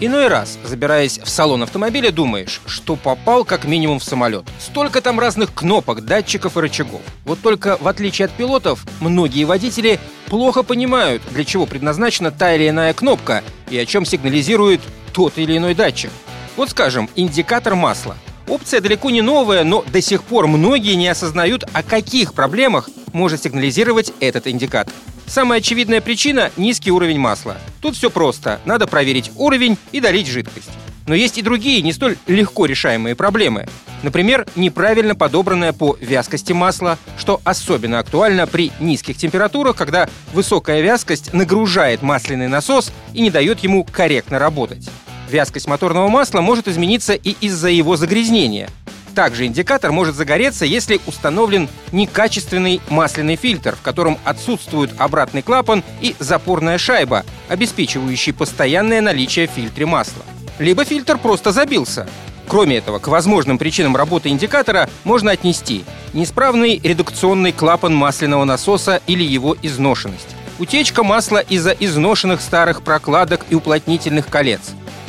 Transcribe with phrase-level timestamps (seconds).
[0.00, 4.44] Иной раз, забираясь в салон автомобиля, думаешь, что попал как минимум в самолет.
[4.60, 7.00] Столько там разных кнопок, датчиков и рычагов.
[7.24, 12.68] Вот только, в отличие от пилотов, многие водители плохо понимают, для чего предназначена та или
[12.68, 14.80] иная кнопка и о чем сигнализирует
[15.12, 16.10] тот или иной датчик.
[16.54, 18.16] Вот скажем, индикатор масла.
[18.46, 23.42] Опция далеко не новая, но до сих пор многие не осознают, о каких проблемах может
[23.42, 24.94] сигнализировать этот индикатор.
[25.26, 27.58] Самая очевидная причина– низкий уровень масла.
[27.80, 28.60] Тут все просто.
[28.64, 30.70] Надо проверить уровень и долить жидкость.
[31.06, 33.66] Но есть и другие, не столь легко решаемые проблемы.
[34.02, 41.32] Например, неправильно подобранное по вязкости масла, что особенно актуально при низких температурах, когда высокая вязкость
[41.32, 44.88] нагружает масляный насос и не дает ему корректно работать.
[45.30, 48.68] Вязкость моторного масла может измениться и из-за его загрязнения.
[49.14, 56.14] Также индикатор может загореться, если установлен некачественный масляный фильтр, в котором отсутствует обратный клапан и
[56.20, 60.22] запорная шайба, обеспечивающие постоянное наличие в фильтре масла.
[60.58, 62.08] Либо фильтр просто забился.
[62.48, 65.84] Кроме этого, к возможным причинам работы индикатора можно отнести
[66.14, 73.54] неисправный редукционный клапан масляного насоса или его изношенность, утечка масла из-за изношенных старых прокладок и
[73.54, 74.60] уплотнительных колец,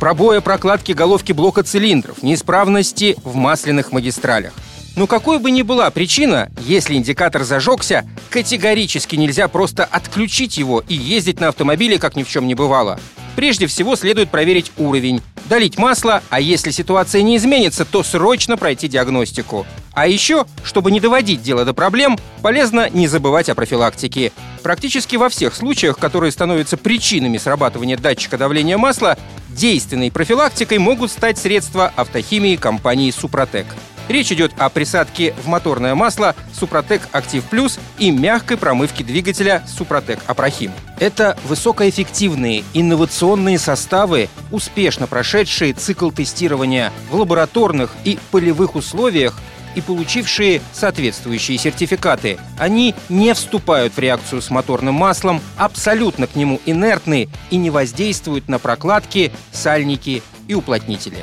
[0.00, 4.52] пробоя прокладки головки блока цилиндров, неисправности в масляных магистралях.
[4.98, 10.94] Но какой бы ни была причина, если индикатор зажегся, категорически нельзя просто отключить его и
[10.94, 12.98] ездить на автомобиле, как ни в чем не бывало.
[13.36, 18.88] Прежде всего следует проверить уровень, долить масло, а если ситуация не изменится, то срочно пройти
[18.88, 19.68] диагностику.
[19.92, 24.32] А еще, чтобы не доводить дело до проблем, полезно не забывать о профилактике.
[24.64, 29.16] Практически во всех случаях, которые становятся причинами срабатывания датчика давления масла,
[29.48, 33.66] действенной профилактикой могут стать средства автохимии компании «Супротек».
[34.08, 40.20] Речь идет о присадке в моторное масло «Супротек Актив Плюс» и мягкой промывке двигателя «Супротек
[40.26, 40.72] Апрохим».
[40.98, 49.38] Это высокоэффективные инновационные составы, успешно прошедшие цикл тестирования в лабораторных и полевых условиях
[49.74, 52.38] и получившие соответствующие сертификаты.
[52.58, 58.48] Они не вступают в реакцию с моторным маслом, абсолютно к нему инертны и не воздействуют
[58.48, 61.18] на прокладки, сальники и уплотнители.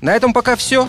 [0.00, 0.88] На этом пока все.